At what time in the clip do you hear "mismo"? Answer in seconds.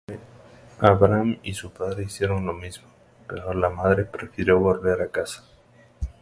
2.53-2.87